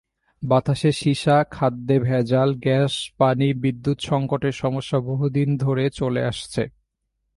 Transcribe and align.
বাতাসে 0.43 0.91
সিসা, 0.91 1.43
খাদ্যে 1.51 1.99
ভেজাল, 1.99 2.49
গ্যাস-পানি, 2.53 3.53
বিদ্যুৎ-সংকটের 3.53 4.51
সমস্যা 4.51 4.99
বহুদিন 4.99 5.57
ধরে 5.57 5.89
চলে 5.89 6.21
আসছে। 6.25 6.63